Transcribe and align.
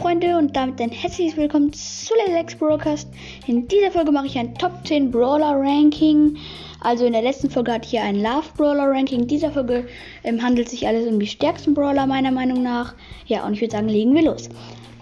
Freunde 0.00 0.38
und 0.38 0.56
damit 0.56 0.80
ein 0.80 0.88
herzliches 0.90 1.36
Willkommen 1.36 1.74
zu 1.74 2.14
Lex 2.26 2.54
Broadcast. 2.54 3.06
In 3.46 3.68
dieser 3.68 3.90
Folge 3.90 4.10
mache 4.10 4.28
ich 4.28 4.38
ein 4.38 4.54
Top 4.54 4.72
10 4.86 5.10
Brawler 5.10 5.60
Ranking. 5.60 6.38
Also 6.80 7.04
in 7.04 7.12
der 7.12 7.20
letzten 7.20 7.50
Folge 7.50 7.70
hatte 7.70 7.84
ich 7.84 7.90
hier 7.90 8.02
ein 8.02 8.16
Love 8.16 8.48
Brawler 8.56 8.88
Ranking. 8.88 9.20
In 9.20 9.26
dieser 9.26 9.50
Folge 9.50 9.86
ähm, 10.24 10.42
handelt 10.42 10.70
sich 10.70 10.86
alles 10.86 11.06
um 11.06 11.20
die 11.20 11.26
stärksten 11.26 11.74
Brawler 11.74 12.06
meiner 12.06 12.30
Meinung 12.30 12.62
nach. 12.62 12.94
Ja, 13.26 13.44
und 13.44 13.52
ich 13.52 13.60
würde 13.60 13.72
sagen, 13.72 13.90
legen 13.90 14.14
wir 14.14 14.22
los. 14.22 14.48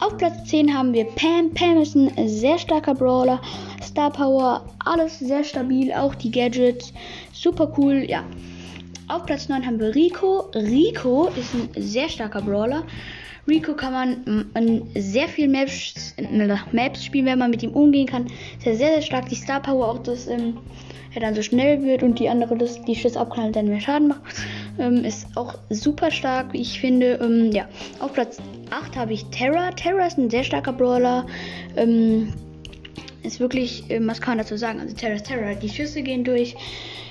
Auf 0.01 0.17
Platz 0.17 0.49
10 0.49 0.77
haben 0.77 0.93
wir 0.93 1.05
Pam. 1.05 1.55
Pam 1.55 1.81
ist 1.81 1.95
ein 1.95 2.11
sehr 2.29 2.59
starker 2.59 2.95
Brawler. 2.95 3.41
Star 3.81 4.11
Power, 4.11 4.67
alles 4.85 5.21
sehr 5.21 5.45
stabil, 5.45 5.93
auch 5.93 6.17
die 6.17 6.33
Gadgets. 6.33 6.93
Super 7.33 7.73
cool, 7.79 8.05
ja. 8.09 8.25
Auf 9.07 9.27
Platz 9.27 9.49
9 9.49 9.65
haben 9.65 9.79
wir 9.79 9.95
Rico. 9.95 10.51
Rico 10.57 11.29
ist 11.37 11.55
ein 11.55 11.69
sehr 11.81 12.09
starker 12.09 12.43
Brawler. 12.43 12.83
Rico 13.49 13.75
kann 13.75 13.93
man 13.93 14.83
sehr 14.95 15.29
viel 15.29 15.49
Maps, 15.49 16.15
Maps 16.73 17.05
spielen, 17.05 17.27
wenn 17.27 17.39
man 17.39 17.51
mit 17.51 17.63
ihm 17.63 17.73
umgehen 17.73 18.07
kann. 18.07 18.27
Ist 18.59 18.67
er 18.67 18.75
sehr, 18.75 18.93
sehr 18.95 19.03
stark. 19.03 19.29
Die 19.29 19.35
Star 19.35 19.61
Power 19.61 19.89
auch, 19.89 19.99
dass 19.99 20.27
ähm, 20.27 20.59
er 21.15 21.21
dann 21.21 21.35
so 21.35 21.43
schnell 21.43 21.83
wird 21.83 22.03
und 22.03 22.19
die 22.19 22.29
andere, 22.29 22.57
dass 22.57 22.83
die 22.85 22.95
Schüsse 22.95 23.19
abknallen, 23.19 23.53
dann 23.53 23.69
mehr 23.69 23.81
Schaden 23.81 24.09
macht. 24.09 24.23
Ähm, 24.81 25.05
ist 25.05 25.27
auch 25.37 25.59
super 25.71 26.09
stark, 26.13 26.53
wie 26.53 26.61
ich 26.61 26.81
finde. 26.81 27.19
Ähm, 27.21 27.51
ja, 27.51 27.67
auf 27.99 28.13
Platz 28.13 28.39
8 28.71 28.97
habe 28.97 29.13
ich 29.13 29.25
Terra. 29.25 29.73
Terra 29.73 30.07
ist 30.07 30.19
ein 30.19 30.31
sehr 30.31 30.45
starker 30.45 30.73
Brawler. 30.73 31.27
Ähm, 31.77 32.33
ist 33.23 33.41
wirklich, 33.41 33.91
äh, 33.91 34.01
was 34.07 34.21
kann 34.21 34.37
man 34.37 34.45
dazu 34.45 34.57
sagen? 34.57 34.81
Also 34.81 34.95
Terra 34.95 35.19
Terra. 35.19 35.55
Die 35.55 35.69
Schüsse 35.69 36.03
gehen 36.03 36.25
durch. 36.25 36.57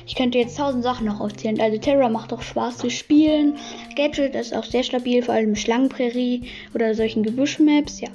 Ich 0.05 0.15
könnte 0.15 0.37
jetzt 0.37 0.57
tausend 0.57 0.83
Sachen 0.83 1.05
noch 1.05 1.19
aufzählen. 1.19 1.59
Also 1.59 1.77
Terra 1.77 2.07
macht 2.07 2.31
auch 2.31 2.41
Spaß 2.41 2.77
zu 2.77 2.89
spielen. 2.89 3.55
Gadget 3.97 4.35
ist 4.35 4.55
auch 4.55 4.63
sehr 4.63 4.83
stabil, 4.83 5.21
vor 5.21 5.33
allem 5.33 5.55
Schlangenprärie 5.55 6.43
oder 6.73 6.95
solchen 6.95 7.23
Gebüschmaps. 7.23 7.99
Ja. 7.99 8.07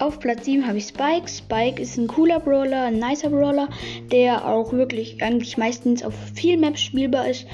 Auf 0.00 0.18
Platz 0.18 0.44
7 0.46 0.66
habe 0.66 0.78
ich 0.78 0.86
Spike. 0.86 1.28
Spike 1.28 1.80
ist 1.80 1.98
ein 1.98 2.08
cooler 2.08 2.40
Brawler, 2.40 2.86
ein 2.86 2.98
nicer 2.98 3.30
Brawler, 3.30 3.68
der 4.10 4.44
auch 4.44 4.72
wirklich 4.72 5.22
eigentlich 5.22 5.56
meistens 5.56 6.02
auf 6.02 6.14
viel 6.34 6.56
Maps 6.56 6.80
spielbar 6.80 7.28
ist. 7.28 7.46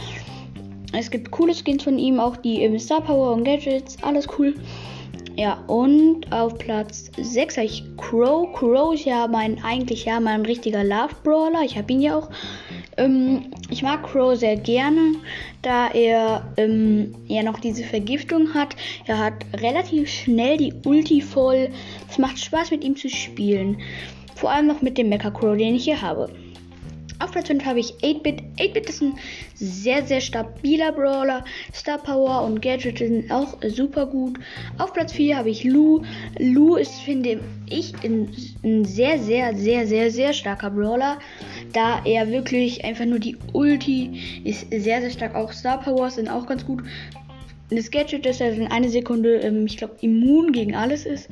Es 0.94 1.10
gibt 1.10 1.30
coole 1.30 1.54
Skins 1.54 1.84
von 1.84 1.98
ihm, 1.98 2.18
auch 2.18 2.36
die 2.36 2.62
im 2.62 2.78
Star 2.78 3.02
Power 3.02 3.32
und 3.32 3.44
Gadgets, 3.44 3.96
alles 4.02 4.26
cool. 4.38 4.54
Ja, 5.34 5.64
und 5.66 6.30
auf 6.30 6.58
Platz 6.58 7.10
6 7.16 7.56
habe 7.56 7.66
ich 7.66 7.84
Crow. 7.96 8.52
Crow 8.52 8.94
ist 8.94 9.06
ja 9.06 9.26
mein, 9.26 9.62
eigentlich 9.64 10.04
ja 10.04 10.20
mein 10.20 10.42
richtiger 10.42 10.84
Love 10.84 11.14
Brawler. 11.24 11.62
Ich 11.64 11.76
habe 11.78 11.90
ihn 11.92 12.00
ja 12.00 12.16
auch. 12.16 12.28
Ähm, 12.98 13.50
ich 13.70 13.82
mag 13.82 14.02
Crow 14.02 14.36
sehr 14.36 14.56
gerne, 14.56 15.14
da 15.62 15.88
er 15.88 16.52
ähm, 16.58 17.14
ja 17.26 17.42
noch 17.42 17.58
diese 17.60 17.84
Vergiftung 17.84 18.52
hat. 18.52 18.76
Er 19.06 19.18
hat 19.18 19.34
relativ 19.54 20.10
schnell 20.10 20.58
die 20.58 20.74
Ulti 20.84 21.22
voll. 21.22 21.70
Es 22.10 22.18
macht 22.18 22.38
Spaß 22.38 22.70
mit 22.70 22.84
ihm 22.84 22.96
zu 22.96 23.08
spielen. 23.08 23.80
Vor 24.34 24.50
allem 24.50 24.66
noch 24.66 24.82
mit 24.82 24.98
dem 24.98 25.08
Mecha 25.08 25.30
Crow, 25.30 25.56
den 25.56 25.76
ich 25.76 25.84
hier 25.84 26.02
habe. 26.02 26.28
Auf 27.22 27.30
Platz 27.30 27.46
5 27.46 27.64
habe 27.64 27.78
ich 27.78 27.94
8-Bit. 28.02 28.42
8-Bit 28.58 28.88
ist 28.88 29.00
ein 29.00 29.14
sehr, 29.54 30.04
sehr 30.04 30.20
stabiler 30.20 30.90
Brawler. 30.90 31.44
Star 31.72 31.98
Power 31.98 32.42
und 32.44 32.60
Gadget 32.60 32.98
sind 32.98 33.30
auch 33.30 33.58
super 33.68 34.06
gut. 34.06 34.40
Auf 34.78 34.92
Platz 34.92 35.12
4 35.12 35.36
habe 35.36 35.50
ich 35.50 35.62
Lu. 35.62 36.02
Lu 36.40 36.74
ist, 36.74 37.00
finde 37.00 37.40
ich, 37.70 37.92
ein, 38.02 38.28
ein 38.64 38.84
sehr, 38.84 39.20
sehr, 39.20 39.54
sehr, 39.54 39.86
sehr, 39.86 40.10
sehr 40.10 40.32
starker 40.32 40.70
Brawler. 40.70 41.20
Da 41.72 42.02
er 42.04 42.28
wirklich 42.28 42.84
einfach 42.84 43.04
nur 43.04 43.20
die 43.20 43.36
Ulti 43.52 44.42
ist 44.42 44.66
sehr, 44.70 45.00
sehr 45.00 45.10
stark. 45.10 45.36
Auch 45.36 45.52
Star 45.52 45.80
Powers 45.80 46.16
sind 46.16 46.28
auch 46.28 46.46
ganz 46.46 46.66
gut 46.66 46.82
das 47.76 47.90
Gadget, 47.90 48.26
dass 48.26 48.40
er 48.40 48.52
in 48.52 48.66
einer 48.66 48.88
Sekunde, 48.88 49.36
ähm, 49.36 49.66
ich 49.66 49.76
glaube, 49.76 49.94
immun 50.00 50.52
gegen 50.52 50.74
alles 50.74 51.06
ist, 51.06 51.28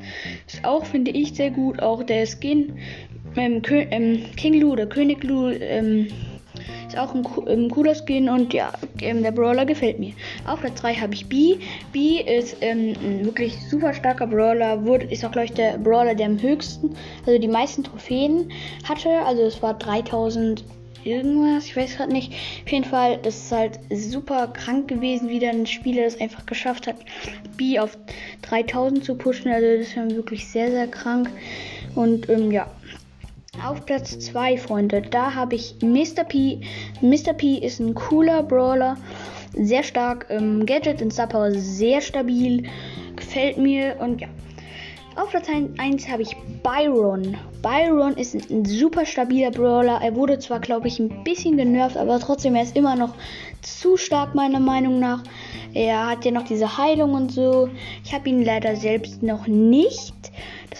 ist 0.47 0.63
auch, 0.63 0.85
finde 0.85 1.11
ich, 1.11 1.33
sehr 1.33 1.51
gut. 1.51 1.81
Auch 1.81 2.03
der 2.03 2.25
Skin 2.25 2.79
ähm, 3.35 3.61
ähm, 3.69 4.25
King 4.35 4.59
Lu 4.59 4.71
oder 4.71 4.85
König 4.85 5.23
Lu 5.23 5.49
ähm, 5.49 6.07
ist 6.87 6.97
auch 6.97 7.13
ein, 7.15 7.25
ein, 7.47 7.69
cooler 7.69 7.95
Skin 7.95 8.27
und 8.29 8.53
ja, 8.53 8.71
ähm, 9.01 9.23
der 9.23 9.31
Brawler 9.31 9.65
gefällt 9.65 9.99
mir. 9.99 10.13
Auf 10.45 10.59
Platz 10.59 10.81
3 10.81 10.95
habe 10.95 11.13
ich 11.13 11.27
B. 11.27 11.57
B 11.93 12.21
ist 12.21 12.57
ähm, 12.61 12.93
ein 13.01 13.25
wirklich 13.25 13.57
super 13.69 13.93
starker 13.93 14.27
Brawler, 14.27 14.83
wurde, 14.85 15.05
ist 15.05 15.23
auch, 15.23 15.31
glaube 15.31 15.45
ich, 15.45 15.53
der 15.53 15.77
Brawler, 15.77 16.15
der 16.15 16.27
am 16.27 16.41
höchsten, 16.41 16.95
also 17.25 17.39
die 17.39 17.47
meisten 17.47 17.83
Trophäen 17.83 18.51
hatte. 18.87 19.09
Also 19.25 19.43
es 19.43 19.61
war 19.61 19.73
3000 19.75 20.63
irgendwas, 21.03 21.65
ich 21.65 21.75
weiß 21.75 21.97
gerade 21.97 22.11
nicht. 22.11 22.33
Auf 22.65 22.71
jeden 22.71 22.85
Fall, 22.85 23.17
das 23.23 23.37
ist 23.37 23.51
halt 23.51 23.79
super 23.91 24.47
krank 24.47 24.87
gewesen, 24.87 25.29
wie 25.29 25.39
dann 25.39 25.61
ein 25.61 25.65
Spieler 25.65 26.03
das 26.03 26.19
einfach 26.19 26.45
geschafft 26.45 26.87
hat, 26.87 26.97
B 27.57 27.79
auf 27.79 27.97
3000 28.43 29.03
zu 29.03 29.15
pushen. 29.15 29.51
Also 29.51 29.77
das 29.77 29.95
war 29.95 30.15
wirklich 30.15 30.47
sehr, 30.47 30.71
sehr 30.71 30.87
krank. 30.87 31.29
Und 31.95 32.29
ähm, 32.29 32.51
ja, 32.51 32.67
auf 33.71 33.85
Platz 33.85 34.17
2, 34.17 34.57
Freunde, 34.57 35.01
da 35.01 35.35
habe 35.35 35.55
ich 35.55 35.75
Mr. 35.81 36.23
P. 36.23 36.61
Mr. 37.01 37.33
P 37.33 37.55
ist 37.55 37.79
ein 37.79 37.93
cooler 37.93 38.43
Brawler, 38.43 38.97
sehr 39.53 39.83
stark, 39.83 40.25
ähm, 40.29 40.65
Gadget 40.65 41.01
und 41.01 41.11
Star 41.11 41.27
Power 41.27 41.51
sehr 41.51 42.01
stabil, 42.01 42.63
gefällt 43.15 43.57
mir 43.57 43.97
und 43.99 44.21
ja. 44.21 44.27
Auf 45.17 45.31
Platz 45.31 45.47
1 45.49 46.07
habe 46.07 46.21
ich 46.21 46.35
Byron. 46.63 47.35
Byron 47.61 48.13
ist 48.15 48.49
ein 48.49 48.63
super 48.63 49.05
stabiler 49.05 49.51
Brawler. 49.51 49.99
Er 50.01 50.15
wurde 50.15 50.39
zwar, 50.39 50.61
glaube 50.61 50.87
ich, 50.87 50.99
ein 50.99 51.25
bisschen 51.25 51.57
genervt, 51.57 51.97
aber 51.97 52.17
trotzdem, 52.17 52.55
er 52.55 52.63
ist 52.63 52.77
immer 52.77 52.95
noch 52.95 53.13
zu 53.61 53.97
stark, 53.97 54.33
meiner 54.35 54.61
Meinung 54.61 54.99
nach. 54.99 55.21
Er 55.73 56.07
hat 56.07 56.23
ja 56.23 56.31
noch 56.31 56.45
diese 56.45 56.77
Heilung 56.77 57.13
und 57.13 57.29
so. 57.33 57.67
Ich 58.05 58.13
habe 58.13 58.29
ihn 58.29 58.45
leider 58.45 58.77
selbst 58.77 59.21
noch 59.21 59.47
nicht. 59.47 60.30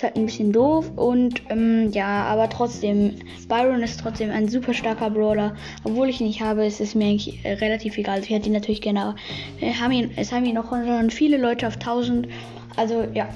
Ist 0.01 0.05
halt 0.05 0.15
ein 0.15 0.25
bisschen 0.25 0.51
doof. 0.51 0.91
Und 0.95 1.43
ähm, 1.49 1.91
ja, 1.91 2.23
aber 2.23 2.49
trotzdem, 2.49 3.17
Byron 3.47 3.83
ist 3.83 3.99
trotzdem 3.99 4.31
ein 4.31 4.49
super 4.49 4.73
starker 4.73 5.11
Brawler. 5.11 5.55
Obwohl 5.83 6.09
ich 6.09 6.19
ihn 6.19 6.25
nicht 6.25 6.41
habe, 6.41 6.65
ist 6.65 6.81
es 6.81 6.95
mir 6.95 7.05
eigentlich 7.05 7.45
äh, 7.45 7.53
relativ 7.53 7.99
egal. 7.99 8.15
Also 8.15 8.25
ich 8.25 8.35
hätte 8.35 8.47
ihn 8.47 8.53
natürlich 8.53 8.81
gerne, 8.81 8.99
aber 9.03 9.15
äh, 9.59 9.73
haben 9.73 9.91
ihn, 9.91 10.09
es 10.15 10.31
haben 10.31 10.43
ihn 10.45 10.55
noch 10.55 10.73
viele 11.11 11.37
Leute 11.37 11.67
auf 11.67 11.75
1000. 11.75 12.27
Also 12.75 13.05
ja. 13.13 13.29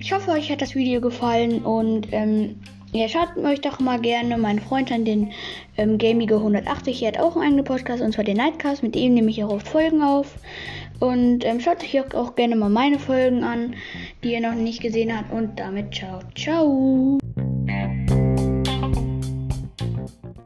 Ich 0.00 0.10
hoffe, 0.10 0.30
euch 0.30 0.50
hat 0.50 0.62
das 0.62 0.74
Video 0.74 1.02
gefallen 1.02 1.62
und 1.66 2.08
ähm, 2.12 2.54
ja, 2.96 3.08
schaut 3.08 3.36
euch 3.36 3.60
doch 3.60 3.80
mal 3.80 4.00
gerne 4.00 4.38
meinen 4.38 4.60
Freund 4.60 4.90
an, 4.90 5.04
den 5.04 5.32
ähm, 5.76 5.98
Gamige 5.98 6.36
180. 6.36 7.02
Er 7.02 7.08
hat 7.08 7.18
auch 7.18 7.36
einen 7.36 7.44
eigenen 7.44 7.64
Podcast 7.64 8.02
und 8.02 8.12
zwar 8.12 8.24
den 8.24 8.36
Nightcast. 8.36 8.82
Mit 8.82 8.96
ihm 8.96 9.14
nehme 9.14 9.30
ich 9.30 9.42
auch 9.44 9.50
oft 9.50 9.68
Folgen 9.68 10.02
auf. 10.02 10.34
Und 10.98 11.44
ähm, 11.44 11.60
schaut 11.60 11.82
euch 11.82 12.14
auch 12.14 12.34
gerne 12.34 12.56
mal 12.56 12.70
meine 12.70 12.98
Folgen 12.98 13.44
an, 13.44 13.74
die 14.24 14.32
ihr 14.32 14.40
noch 14.40 14.54
nicht 14.54 14.80
gesehen 14.80 15.16
habt. 15.16 15.32
Und 15.32 15.58
damit 15.58 15.94
ciao, 15.94 16.20
ciao. 16.34 17.18